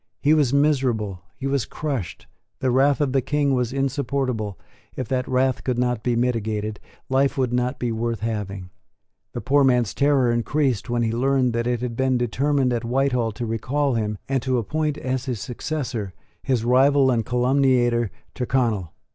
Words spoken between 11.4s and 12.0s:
that it had